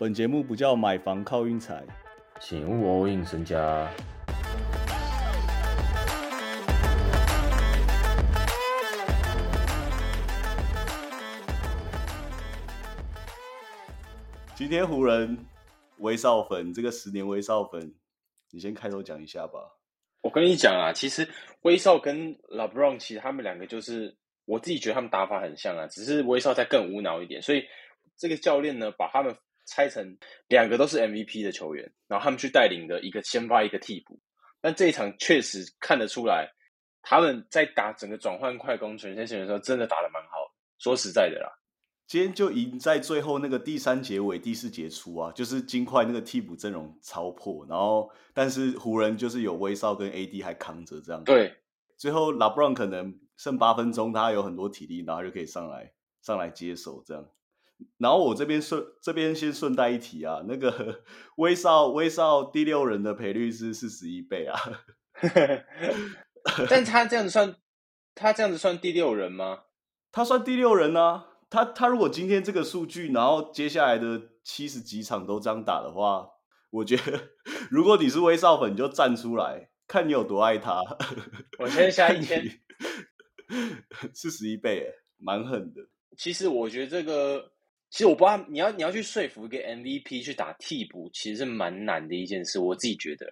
[0.00, 1.84] 本节目不叫买房靠运财，
[2.38, 3.92] 请勿 all in 身家。
[14.54, 15.36] 今天湖人
[15.96, 17.92] 威少粉这个十年威少粉，
[18.52, 19.58] 你先开头讲一下吧。
[20.20, 21.28] 我跟你讲啊，其实
[21.62, 27.42] 威少跟 LeBron 其实他们两个就是我自己觉得他们打法很像啊，只是威少在更无脑一点。
[27.42, 27.64] 所以
[28.16, 29.36] 这个教练呢，把他们
[29.68, 34.18] 拆成两个都是 MVP 的球员，然后他们去带领的一个先发一个替补。
[34.60, 36.48] 但这一场确实看得出来，
[37.02, 40.30] 他们在打整个转换快攻全线性的时候，真的打得蛮好。
[40.78, 41.48] 说实在的啦，
[42.06, 51.22] 今天就赢在最后那个第三节尾、第四节初啊，就是金块那个替补阵容超破，然后但是湖人就是有威少跟 AD 还扛着这样。
[51.22, 51.54] 对，
[51.96, 57.28] 最后 LeBron 可能剩八分钟，他有很多体力，然后就可以上来上来接手这样。
[57.98, 61.02] 然后我这边顺这边先顺带一提啊，那个
[61.36, 64.58] 威少威少第六人的赔率是四十一倍啊，
[66.68, 67.56] 但 他这样子算，
[68.14, 69.64] 他这样子算第六人吗？
[70.12, 71.26] 他算第六人啊。
[71.50, 76.28] 他他如果今天这个数据，然后接下来的七十几场都这样打的话，
[76.68, 77.30] 我觉得
[77.70, 80.84] 如果你是威少粉，你就站出来，看你有多爱他。
[81.58, 82.44] 我先下一千，
[84.12, 85.80] 四十一倍，蛮狠的。
[86.18, 87.50] 其实我觉得这个，
[87.90, 92.58] 其实我不知道你要你要去说服一个 MVP 去打替补，其实是蛮难的一件事。
[92.58, 93.26] 我自己觉得，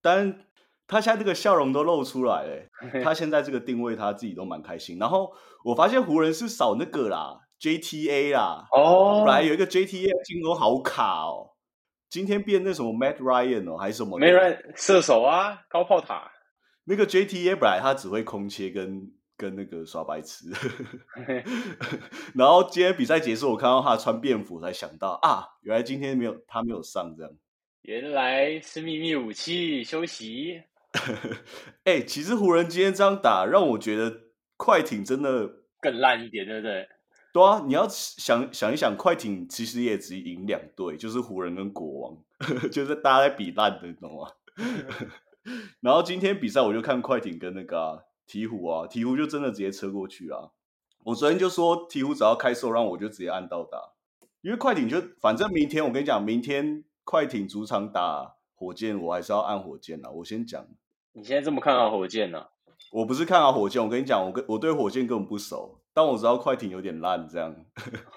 [0.00, 0.46] 但
[0.86, 2.68] 他现在这个笑容都露出来了，
[3.04, 4.98] 他现在这个定位他自己都蛮开心。
[4.98, 5.30] 然后
[5.62, 11.50] 我发现湖人是少那个啦，JTA 啦，哦本来有一个 JTA 进攻好卡哦，
[12.08, 14.18] 今天变那什么 Matt Ryan 哦，还是什么？
[14.18, 16.32] 没人射手啊，高炮塔。
[16.84, 20.50] 那个 JTA 本来他只会空切跟跟那个耍白痴
[22.34, 27.32] 然后今天比赛结束，我看到他穿便服才想到啊，原来今天没有他没有上这样。
[27.82, 30.62] 原来是秘密武器，休息。
[31.84, 34.22] 哎、其实湖人今天这样打，让我觉得
[34.56, 35.48] 快艇真的
[35.80, 36.88] 更烂一点，对不对？
[37.32, 42.18] 对啊，你要想想一想，快艇其实也只赢两队，就是湖人跟国王，
[42.72, 44.28] 就是大家在比烂的，你懂吗？
[45.80, 50.50] 然后今天比赛我就看快艇跟那个、啊、鹈鹕啊，鹈鹕就真的直接车过去啊。
[51.04, 53.94] 我昨天就说鹈鹕只要开受让，我就直接按到打，
[54.42, 60.10] 因为快艇就反正明天我跟你讲，明天快艇主场打火箭，我还是要按火箭啊。
[60.10, 60.66] 我先讲，
[61.12, 62.48] 你现在这么看好火箭呢、
[62.92, 67.56] 我不是看好火箭，我跟你讲，我跟我对火箭根本不熟，但我知道快艇有点烂，这样。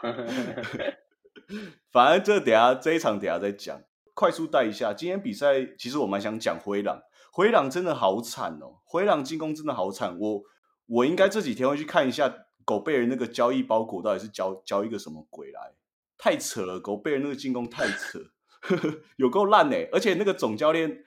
[1.91, 3.81] 反正这等下这一场等下再讲，
[4.13, 4.93] 快速带一下。
[4.93, 7.01] 今天比赛其实我蛮想讲灰狼，
[7.31, 10.19] 灰狼真的好惨哦，回廊进攻真的好惨。
[10.19, 10.43] 我
[10.85, 12.31] 我应该这几天会去看一下
[12.65, 15.73] 狗贝尔那个交易包裹到底是交交一个什么鬼来，
[16.17, 18.19] 太扯了，狗贝尔那个进攻太扯，
[19.15, 19.87] 有够烂哎！
[19.91, 21.03] 而且那个总教练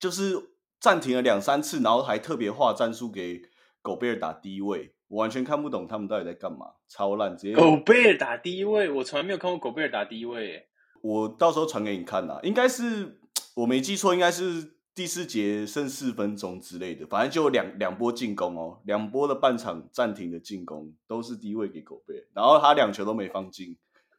[0.00, 0.34] 就是
[0.80, 3.40] 暂停了两三次，然后还特别画战术给
[3.80, 10.66] 狗贝尔打低位，我完全看不懂他们到底在干嘛，超烂，直接狗贝尔打第一位，我从来没有看过狗贝尔打第一位。
[11.00, 13.20] 我到时候传给你看啦，应该是
[13.54, 23.76] 我没记错，应该是第四节剩四分钟之类的，反正就有两两波进攻哦，两波的半场暂停的进攻都是低位给狗贝，然后他两球都没放进，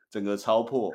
[0.09, 0.93] 整个超破。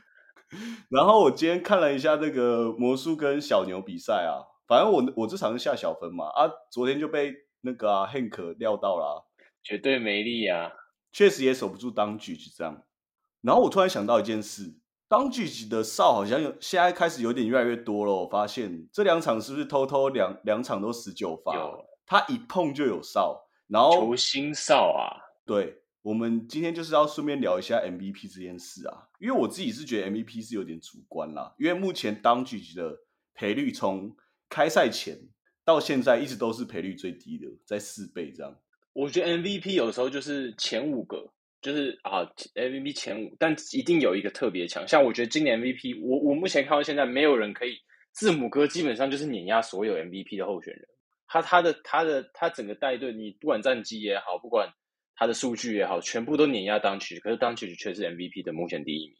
[0.88, 9.26] 然后我今天看了一下那个魔术跟小牛比赛啊，反正我我这场是下小分嘛，啊，昨天就被那个啊 Hank 料到啦、
[9.62, 10.72] 绝对没力啊！
[11.12, 12.82] 确实也守不住当局就这样。
[13.42, 14.74] 然后我突然想到一件事，
[15.10, 18.12] 当局的哨好像有现在开始有点越来越多了。
[18.12, 21.84] 我发现这两场是不是偷偷两两场都十九发有？
[22.06, 23.44] 他一碰就有哨。
[23.66, 32.98] 然后球星哨啊，对，我们今天就是要顺便聊一下 MVP 这件事啊，因为我自己是觉得 MVP 是有点主观啦，因为目前当局的
[33.34, 34.16] 赔率从
[34.48, 35.18] 开赛前
[35.64, 38.56] 到现在一直都是赔率最低的，在四倍这样。
[38.92, 44.86] 我觉得 MVP 有时候就是前五个，就是啊 MVP 前五，但一定有一个特别强。
[44.88, 47.76] 像我觉得今年 MVP，我我目前看到现在没有人可以，
[48.12, 50.86] 字母哥基本上就是碾压所有 MVP 的候选人。
[51.26, 54.68] 他他的他的他整个带队，你不管战绩也好，不管
[55.14, 57.20] 他的数据也好，全部都碾压当曲。
[57.20, 59.16] 可是当曲却是 MVP 的目前第一名，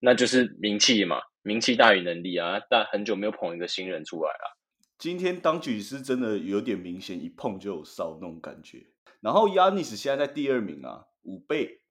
[0.00, 2.60] 那就是名气嘛，名气大于能力啊。
[2.68, 4.58] 但很久没有捧一个新人出来了。
[4.98, 8.86] 今天当局是真的有点明显，一碰就有哨那种感觉。
[9.20, 11.81] 然后 Yanis 现在在第二名啊，五倍，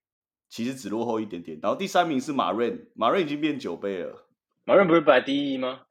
[0.52, 1.58] 其实只落后一点点。
[1.64, 4.28] 然后第三名是马润，马润已经变九倍了。
[4.66, 5.84] 马润不是排第一吗？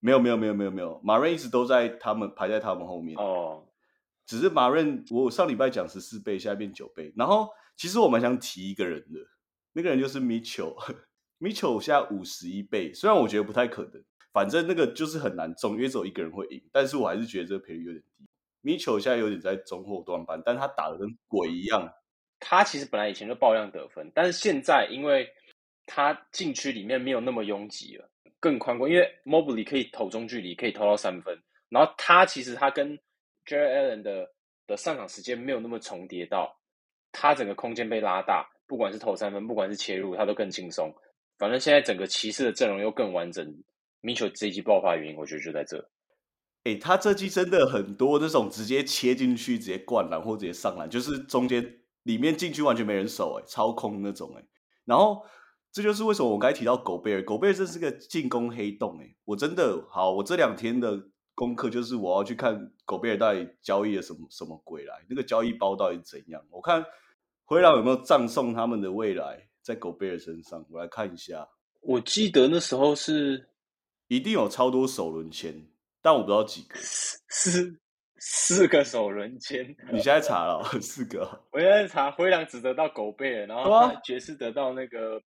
[0.00, 3.18] 没有没有没有没有没有，马润一直都在他们排在他们后面。
[3.18, 3.66] 哦，
[4.24, 7.12] 只是马润，我上礼拜讲十四倍，现在变九倍。
[7.16, 9.20] 然后其实我蛮想提一个人的，
[9.74, 10.74] 那个人就是 Mitchell。
[11.38, 14.02] Mitchell 现在五十一倍，虽然我觉得不太可能，
[14.32, 16.62] 反正那个就是很难中，因为只有一个人会赢。
[16.72, 18.26] 但是我还是觉得这个赔率有点低。
[18.62, 21.92] Mitchell 现在有点在中后段班，但他打的跟鬼一样。
[22.40, 25.28] 他其实本来以前就爆量得分，但是现在因为
[25.86, 28.08] 他禁区里面没有那么拥挤了，
[28.38, 28.88] 更宽阔。
[28.88, 31.36] 因为 Mobley 可以投中距离，可以投到三分，
[31.68, 32.98] 然后他其实他跟
[33.46, 34.30] Jared Allen 的
[34.66, 36.54] 的上场时间没有那么重叠到，
[37.12, 40.94] 他整个空间被拉大，不管是投三分，不管是切入，他都更轻松。
[41.38, 43.46] 反正现在整个骑士的阵容又更完整
[44.02, 45.88] ，Mitchell 这一季爆发原因，我觉得就在这。
[46.64, 51.64] 哎，他这季真的很多那种直接切进去、直接灌篮或直接上篮，就是中间
[52.08, 54.42] 里面禁区完全没人守，哎，超空那种，哎。
[54.86, 55.22] 然后
[55.70, 60.98] 这就是为什么我刚才提到狗贝尔，狗贝尔这是个进攻黑洞，哎，我真的好，我这两天的
[61.34, 66.42] 功课就是我要去看狗贝尔到底交易了什么什么鬼来，那个交易包到底怎样？
[66.48, 66.82] 我看
[67.44, 71.46] 灰狼有没有葬送他们的未来在狗贝尔身上，我来看一下。
[71.82, 73.50] 我记得那时候是
[74.06, 75.62] 一定有超多首轮签。
[76.00, 77.78] 但我不知道几个，四
[78.18, 79.64] 四个手轮签。
[79.92, 81.40] 你现在查了四个？
[81.52, 85.20] 我现在查灰狼只得到狗贝尔，然后爵士得到那个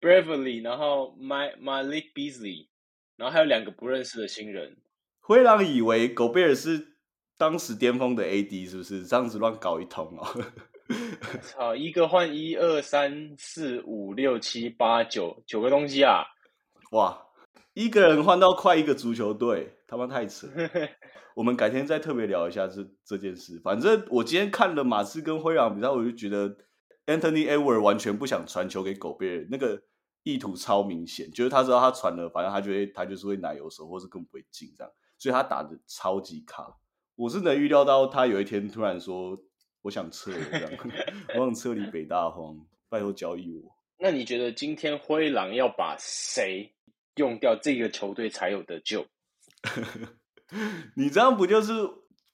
[0.00, 2.68] Bravely，然后 My Malik Beasley，
[3.16, 4.76] 然后还有两个不认识的新人。
[5.20, 6.96] 灰狼以为狗贝尔是
[7.36, 10.26] 当时巅峰的 AD，是不是这样子乱搞一通哦？
[11.42, 16.22] 操，一个换一二三四五六七八九九个东西啊！
[16.92, 17.20] 哇！
[17.74, 20.46] 一个人换到快一个足球队，他妈太扯！
[21.36, 23.60] 我们改天再特别聊一下这这件事。
[23.62, 26.56] 反正我今天看了马刺跟灰狼比赛，我就觉得
[27.04, 29.82] Anthony Edwards 完全不想传球给狗贝尔，那个
[30.22, 36.66] 意图超明显，就是他知道他传了，反正他觉得他就是会奶油手，或是更不会进这样，所以他打的超级卡。
[37.16, 39.38] 我是能预料到他有一天突然说
[39.82, 40.70] 我想撤这样，
[41.38, 42.58] 我想撤离北大荒，
[42.88, 43.76] 拜托交易我。
[43.98, 46.72] 那你觉得今天灰狼要把谁？
[47.16, 49.06] 用掉这个球队才有得救，
[50.96, 51.72] 你这样不就是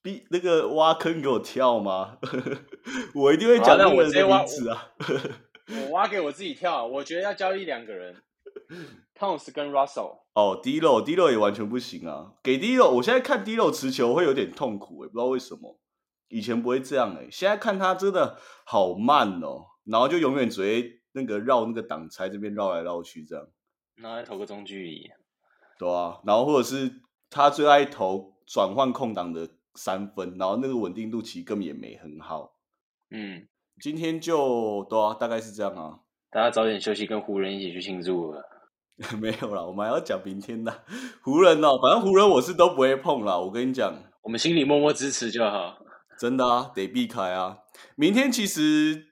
[0.03, 2.19] 逼那个挖坑给我跳吗？
[3.15, 4.93] 我一定会讲那个人的名字啊！
[5.69, 8.23] 我挖给我自己跳，我觉得要交易两个人，
[9.19, 10.23] Towns 跟 Russell。
[10.35, 12.33] 哦，Dilo，Dilo 也完全不行啊！
[12.43, 15.79] 给 Dilo，我现在看 Dilo 持球会有点痛苦，也不知道为什么，
[16.29, 23.47] 以前不会这样哎，现在看他真的好慢哦，然后就永远只会那个绕那个挡拆这边绕来绕去这样。
[23.97, 25.11] 拿来投个中距离，
[25.79, 26.91] 对啊，然后或者是
[27.33, 32.53] 他最爱投转换空档的三分，然后那个稳定度其实根本也没很好。
[33.11, 33.49] 嗯，
[33.81, 36.01] 今天就对啊，大概是这样啊。
[36.31, 38.43] 大家早点休息，跟湖人一起去庆祝了。
[39.19, 40.85] 没有啦，我们还要讲明天的
[41.25, 41.79] 湖人哦。
[41.81, 45.79] 反正湖人我是都不会碰啦，我跟你讲，我们心里默默支持就好。
[46.19, 47.57] 真的啊，得避开啊。
[47.97, 49.09] 明天其实。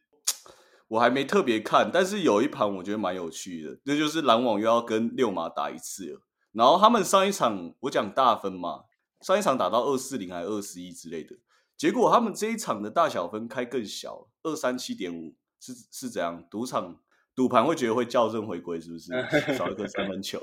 [0.91, 6.21] 我还没特别看，但是有一盘我觉得蛮有趣的，那就是篮网又要跟六马打一次了。
[6.53, 8.85] 然后他们上一场我讲大分嘛，
[9.21, 11.37] 上一场打到二四零还是二十一之类的，
[11.77, 16.45] 结果他们这一场的大小分开更小，二三七点五，是是怎样？
[16.51, 17.01] 赌场
[17.35, 19.13] 赌盘会觉得会校正回归，是不是？
[19.57, 20.41] 少一个三分球？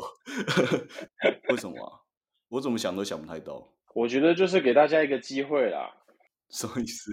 [1.49, 2.01] 为什么啊？
[2.49, 3.73] 我怎么想都想不太到。
[3.93, 5.91] 我觉得就是给大家一个机会啦。
[6.49, 7.11] 什么意思？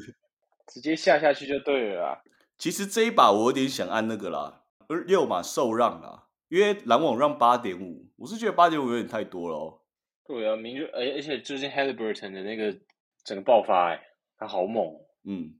[0.68, 2.22] 直接下下去就对了。
[2.56, 4.62] 其实这一把我有点想按那个啦，
[5.06, 9.80] 六码受让啦，因为篮网让八点五，我是觉得八点五有点太多了哦。
[10.26, 12.76] 对啊，明就而而且最近 Halliburton 的那个
[13.24, 14.00] 整个爆发，哎，
[14.36, 14.84] 他好猛，
[15.24, 15.54] 嗯，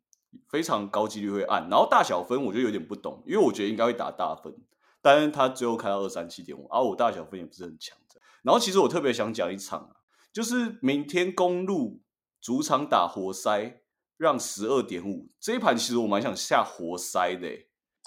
[0.48, 1.68] 非常高几率会按。
[1.68, 4.54] 然后大小分我就有点不懂，因为我觉得应该会打大分，
[5.02, 8.20] 但是他最后开到二三七点五，而我大小分也不是很强的。
[8.42, 9.96] 然后其实我特别想讲一场啊，
[10.32, 12.02] 就是明天公路
[12.40, 13.80] 主场打活塞。
[14.16, 17.48] 让十二点五这一盘，其实我蛮想下活塞的。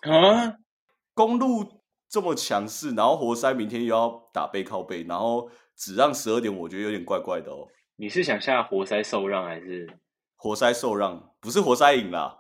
[0.10, 0.57] 啊，
[1.13, 1.76] 公路
[2.10, 7.68] 这么强势，然后活塞明天又要打背靠背，然后只让十二点，我觉得有点怪怪的哦。
[7.98, 9.88] 你是想下活塞受让还是
[10.36, 11.32] 活塞受让？
[11.40, 12.40] 不是活塞赢啦。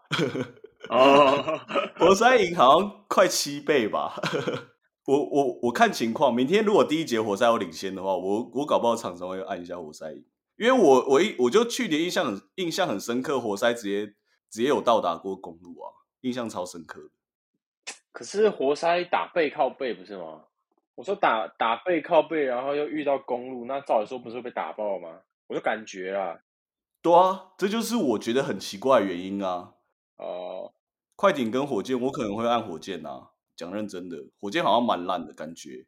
[0.89, 1.59] 哦，
[1.99, 4.21] 活塞赢好像快七倍吧。
[5.07, 10.25] 我我我看情况，明天如果第一节活塞有领先的话，我我搞不好场上会按一下活塞赢。
[10.57, 14.05] 因为我我一我就去年印象很印象很深刻，活塞直接
[14.49, 15.89] 直接有到达过公路啊，
[16.21, 17.11] 印象超深刻。
[18.17, 20.45] 可是活塞打背靠背不是吗？
[20.95, 25.21] 我说打打背靠背，然后又遇到公路，那照理说不是会被打爆吗？
[25.45, 26.39] 我就感觉啊，
[27.03, 29.75] 对啊，这就是我觉得很奇怪的原因啊。
[30.15, 30.73] 哦，
[31.15, 33.33] 快艇跟火箭，我可能会按火箭啊。
[33.55, 35.85] 讲认真的，火箭好像蛮烂的感觉，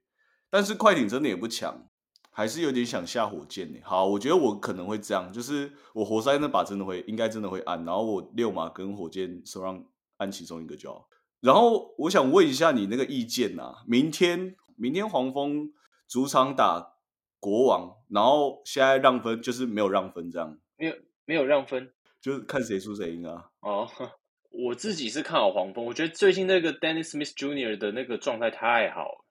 [0.51, 1.87] 但是快艇真的也不强。
[2.29, 3.79] 还是有点想下火箭呢。
[3.83, 9.83] 好，我觉得我可能会这样，就是我活塞那把真的会，应该真的会按，然后我六马跟火箭手上
[10.17, 11.07] 按其中一个就好。
[11.41, 15.71] 然后我想问一下你那个意见啊，明天明天黄蜂
[16.07, 16.93] 主场打
[17.39, 21.91] 国王，然后现在让分就是没有让分，这样没有没有让分
[22.21, 23.49] 就是看谁输谁赢啊。
[23.61, 23.87] 哦。
[24.51, 27.77] 我自己是看好黄蜂，我觉得最近那个 Dennis Smith Jr.
[27.77, 29.25] 的那个状态太好了。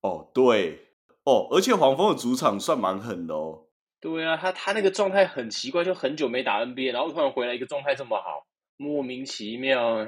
[0.00, 0.86] 哦，对，
[1.24, 3.66] 哦，而且黄蜂的主场算蛮狠的哦。
[4.00, 8.46] 对啊，他他那个状态很奇怪，就很久没打 NBA，然后突然回来一个状态这么好，
[8.78, 10.06] 莫名其妙。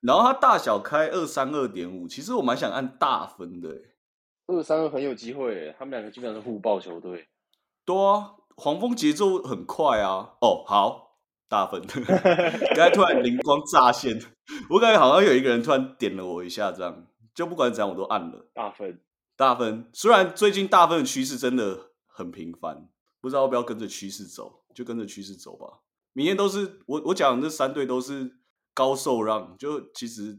[0.00, 3.82] 然后他大小开二三二点五，其实我蛮想按大分的欸。
[4.46, 7.28] 二三二很有机会，他们两个基本上是互爆球队。
[7.84, 10.34] 对啊，黄蜂节奏很快啊。
[10.40, 11.82] 哦，好，大分。
[11.86, 14.18] 刚才突然灵光乍现，
[14.70, 19.00] 我感觉好像有一个人突然点了我一下，这样就不管怎样我都按了大分。
[19.36, 19.88] 大分。
[19.92, 22.88] 虽然最近大分的趋势真的很频繁，
[23.20, 25.80] 不知道要不要跟着趋势走，就跟着趋势走吧。
[26.12, 28.38] 明天都是我我讲的这三队都是
[28.78, 30.38] 高受让，就其实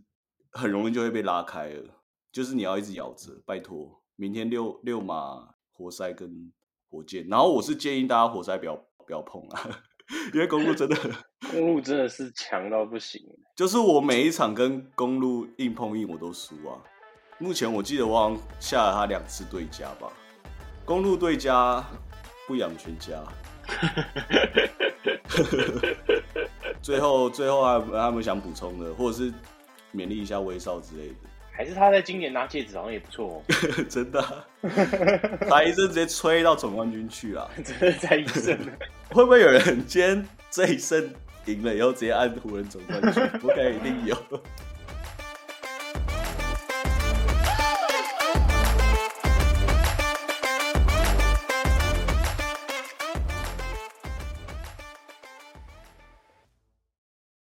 [0.54, 1.96] 很容易就会被拉开了。
[2.32, 6.50] 就是你要一直咬着，拜托，明天六六马活塞跟
[6.90, 9.82] 火箭，然后我是建议大家活塞不要不要碰啊，
[10.34, 10.96] 因为公路真的
[11.52, 13.22] 公路真的是强到不行。
[13.58, 16.82] 就是我每一场跟公路硬碰硬我都输啊。
[17.40, 20.10] 目前我记得我好像下了他两次对家吧，
[20.86, 21.84] 公路对家
[22.48, 23.22] 不养全家。
[26.82, 29.32] 最后最后还有他们想补充的，或者是
[29.94, 31.14] 勉励一下威少之类的。
[31.52, 33.44] 还是他在今年拿戒指好像也不错哦，
[33.90, 34.46] 真的啊、
[35.50, 37.52] 他一阵直接吹到总冠军去了。
[37.62, 38.58] 真的在一胜。
[39.10, 41.14] 会不会有人今天这一胜
[41.48, 43.24] 赢了以后直接按湖人总冠军？
[43.44, 44.16] 我感觉一定有。